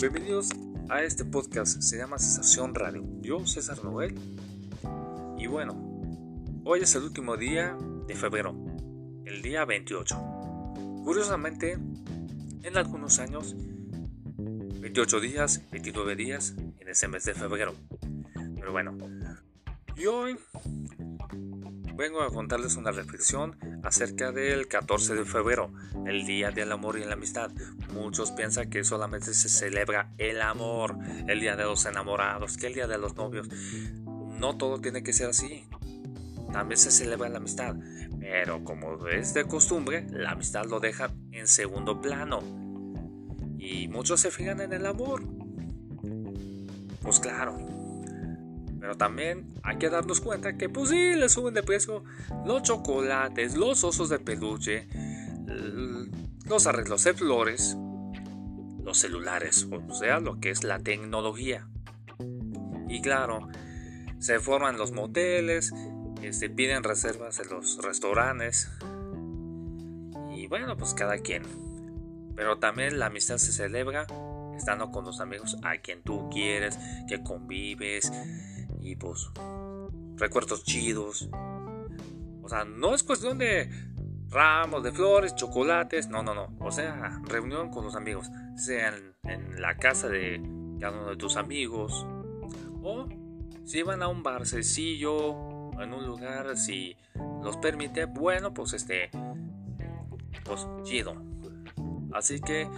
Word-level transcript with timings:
Bienvenidos 0.00 0.48
a 0.88 1.02
este 1.02 1.24
podcast, 1.24 1.80
se 1.80 1.96
llama 1.96 2.18
Sensación 2.18 2.74
Radio. 2.74 3.04
Yo, 3.20 3.46
César 3.46 3.82
Noel. 3.84 4.14
Y 5.38 5.46
bueno, 5.46 5.74
hoy 6.64 6.80
es 6.80 6.94
el 6.96 7.04
último 7.04 7.36
día 7.36 7.76
de 8.06 8.14
febrero, 8.16 8.56
el 9.24 9.40
día 9.40 9.64
28. 9.64 10.16
Curiosamente, 11.04 11.78
en 12.62 12.76
algunos 12.76 13.20
años, 13.20 13.54
28 14.36 15.20
días, 15.20 15.62
29 15.70 16.16
días 16.16 16.54
en 16.80 16.88
ese 16.88 17.06
mes 17.06 17.24
de 17.24 17.34
febrero. 17.34 17.74
Pero 18.56 18.72
bueno, 18.72 18.98
y 19.96 20.06
hoy 20.06 20.36
vengo 21.96 22.22
a 22.22 22.30
contarles 22.30 22.76
una 22.76 22.90
reflexión 22.90 23.56
acerca 23.82 24.32
del 24.32 24.66
14 24.68 25.14
de 25.14 25.24
febrero, 25.24 25.70
el 26.06 26.26
Día 26.26 26.50
del 26.50 26.72
Amor 26.72 26.98
y 26.98 27.04
la 27.04 27.14
Amistad. 27.14 27.50
Muchos 27.92 28.32
piensan 28.32 28.70
que 28.70 28.84
solamente 28.84 29.34
se 29.34 29.48
celebra 29.48 30.12
el 30.18 30.40
amor, 30.40 30.96
el 31.28 31.40
Día 31.40 31.56
de 31.56 31.64
los 31.64 31.84
Enamorados, 31.86 32.56
que 32.56 32.66
el 32.66 32.74
Día 32.74 32.86
de 32.86 32.98
los 32.98 33.16
Novios. 33.16 33.48
No 34.04 34.56
todo 34.56 34.80
tiene 34.80 35.02
que 35.02 35.12
ser 35.12 35.30
así. 35.30 35.66
También 36.52 36.78
se 36.78 36.90
celebra 36.90 37.28
la 37.28 37.38
amistad, 37.38 37.76
pero 38.20 38.64
como 38.64 39.08
es 39.08 39.34
de 39.34 39.44
costumbre, 39.44 40.06
la 40.10 40.32
amistad 40.32 40.66
lo 40.66 40.80
deja 40.80 41.10
en 41.32 41.46
segundo 41.46 42.00
plano. 42.00 42.40
Y 43.58 43.88
muchos 43.88 44.20
se 44.20 44.30
fijan 44.30 44.60
en 44.60 44.72
el 44.72 44.86
amor. 44.86 45.22
Pues 47.02 47.20
claro, 47.20 47.58
pero 48.84 48.98
también 48.98 49.54
hay 49.62 49.78
que 49.78 49.88
darnos 49.88 50.20
cuenta 50.20 50.58
que 50.58 50.68
pues 50.68 50.90
sí, 50.90 51.14
le 51.14 51.30
suben 51.30 51.54
de 51.54 51.62
precio 51.62 52.04
los 52.44 52.64
chocolates, 52.64 53.56
los 53.56 53.82
osos 53.82 54.10
de 54.10 54.18
peluche, 54.18 54.86
los 56.44 56.66
arreglos 56.66 57.02
de 57.04 57.14
flores, 57.14 57.78
los 58.82 58.98
celulares, 58.98 59.66
o 59.72 59.94
sea, 59.94 60.20
lo 60.20 60.38
que 60.38 60.50
es 60.50 60.64
la 60.64 60.80
tecnología. 60.80 61.66
Y 62.86 63.00
claro, 63.00 63.48
se 64.18 64.38
forman 64.38 64.76
los 64.76 64.92
moteles, 64.92 65.72
se 66.20 66.28
este, 66.28 66.50
piden 66.50 66.82
reservas 66.82 67.40
en 67.40 67.48
los 67.48 67.82
restaurantes. 67.82 68.70
Y 70.36 70.46
bueno, 70.46 70.76
pues 70.76 70.92
cada 70.92 71.16
quien. 71.16 71.44
Pero 72.36 72.58
también 72.58 72.98
la 72.98 73.06
amistad 73.06 73.38
se 73.38 73.50
celebra 73.50 74.06
estando 74.54 74.90
con 74.90 75.06
los 75.06 75.20
amigos 75.20 75.56
a 75.62 75.78
quien 75.78 76.02
tú 76.02 76.28
quieres, 76.30 76.78
que 77.08 77.22
convives, 77.22 78.12
y 78.84 78.96
pues 78.96 79.30
recuerdos 80.16 80.62
chidos. 80.62 81.28
O 82.42 82.48
sea, 82.48 82.64
no 82.64 82.94
es 82.94 83.02
cuestión 83.02 83.38
de 83.38 83.70
ramos 84.28 84.82
de 84.82 84.92
flores, 84.92 85.34
chocolates, 85.34 86.08
no, 86.08 86.22
no, 86.22 86.34
no. 86.34 86.54
O 86.60 86.70
sea, 86.70 87.20
reunión 87.24 87.70
con 87.70 87.84
los 87.84 87.96
amigos, 87.96 88.30
sea 88.56 88.94
en, 89.22 89.60
la 89.60 89.76
casa 89.78 90.08
de 90.08 90.40
cada 90.78 90.98
uno 90.98 91.10
de 91.10 91.16
tus 91.16 91.36
amigos 91.36 92.06
o 92.82 93.08
si 93.64 93.82
van 93.82 94.02
a 94.02 94.08
un 94.08 94.22
barcecillo, 94.22 95.72
en 95.80 95.94
un 95.94 96.06
lugar, 96.06 96.54
si 96.58 96.94
los 97.42 97.56
permite, 97.56 98.04
bueno, 98.04 98.52
pues 98.52 98.74
este, 98.74 99.10
pues 100.44 100.66
chido. 100.82 101.14
Así 102.12 102.38
que 102.40 102.68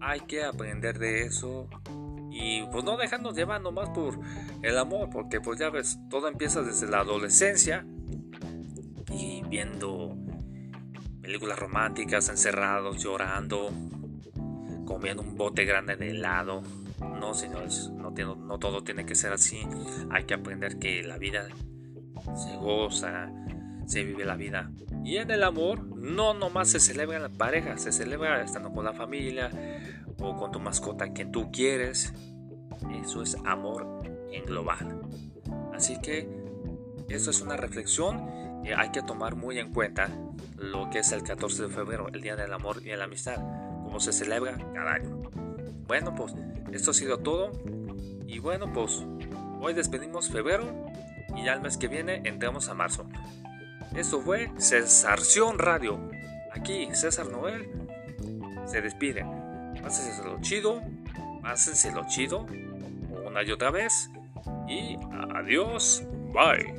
hay 0.00 0.20
que 0.20 0.44
aprender 0.44 0.98
de 0.98 1.24
eso 1.24 1.68
y 2.38 2.62
pues 2.70 2.84
no 2.84 2.96
dejarnos 2.96 3.34
llevar 3.34 3.62
nomás 3.62 3.88
por 3.90 4.18
el 4.62 4.78
amor, 4.78 5.08
porque 5.10 5.40
pues 5.40 5.58
ya 5.58 5.70
ves, 5.70 5.98
todo 6.10 6.28
empieza 6.28 6.62
desde 6.62 6.86
la 6.86 7.00
adolescencia 7.00 7.86
y 9.10 9.42
viendo 9.48 10.16
películas 11.22 11.58
románticas, 11.58 12.28
encerrados, 12.28 13.02
llorando, 13.02 13.70
comiendo 14.84 15.22
un 15.22 15.36
bote 15.36 15.64
grande 15.64 15.96
de 15.96 16.10
helado. 16.10 16.62
No, 17.18 17.34
señores, 17.34 17.90
no, 17.90 18.10
no 18.10 18.58
todo 18.58 18.84
tiene 18.84 19.06
que 19.06 19.14
ser 19.14 19.32
así. 19.32 19.60
Hay 20.10 20.24
que 20.24 20.34
aprender 20.34 20.78
que 20.78 21.02
la 21.02 21.18
vida 21.18 21.48
se 22.34 22.56
goza, 22.56 23.30
se 23.86 24.04
vive 24.04 24.24
la 24.24 24.36
vida. 24.36 24.70
Y 25.04 25.16
en 25.16 25.30
el 25.30 25.42
amor 25.42 25.84
no 25.84 26.34
nomás 26.34 26.70
se 26.70 26.80
celebra 26.80 27.16
en 27.16 27.22
la 27.22 27.28
pareja, 27.28 27.78
se 27.78 27.92
celebra 27.92 28.42
estando 28.42 28.72
con 28.72 28.84
la 28.84 28.92
familia 28.92 29.50
o 30.18 30.36
con 30.36 30.50
tu 30.50 30.60
mascota 30.60 31.12
que 31.12 31.24
tú 31.24 31.50
quieres. 31.50 32.12
Eso 33.02 33.22
es 33.22 33.36
amor 33.44 34.02
en 34.30 34.44
global. 34.44 35.02
Así 35.74 36.00
que 36.00 36.28
eso 37.08 37.30
es 37.30 37.40
una 37.40 37.56
reflexión 37.56 38.62
que 38.64 38.74
hay 38.74 38.90
que 38.90 39.02
tomar 39.02 39.36
muy 39.36 39.58
en 39.58 39.72
cuenta 39.72 40.10
lo 40.56 40.90
que 40.90 41.00
es 41.00 41.12
el 41.12 41.22
14 41.22 41.64
de 41.64 41.68
febrero, 41.68 42.08
el 42.12 42.20
Día 42.20 42.34
del 42.34 42.52
Amor 42.52 42.82
y 42.84 42.94
la 42.96 43.04
Amistad, 43.04 43.36
como 43.84 44.00
se 44.00 44.12
celebra 44.12 44.56
cada 44.74 44.94
año. 44.94 45.22
Bueno, 45.86 46.14
pues 46.14 46.34
esto 46.72 46.90
ha 46.90 46.94
sido 46.94 47.18
todo. 47.18 47.52
Y 48.26 48.38
bueno, 48.38 48.72
pues 48.72 49.04
hoy 49.60 49.72
despedimos 49.74 50.28
febrero 50.28 50.64
y 51.36 51.44
ya 51.44 51.52
el 51.52 51.60
mes 51.60 51.76
que 51.76 51.88
viene 51.88 52.22
entramos 52.24 52.68
a 52.68 52.74
marzo. 52.74 53.06
Esto 53.94 54.20
fue 54.20 54.50
Cesarción 54.58 55.58
Radio. 55.58 56.10
Aquí 56.52 56.88
César 56.92 57.30
Noel 57.30 57.70
se 58.66 58.82
despide. 58.82 59.22
lo 59.22 60.40
chido, 60.40 60.82
lo 61.94 62.06
chido 62.08 62.46
una 63.36 63.44
y 63.44 63.52
otra 63.52 63.70
vez. 63.70 64.10
Y 64.66 64.96
adiós, 65.34 66.02
bye. 66.32 66.74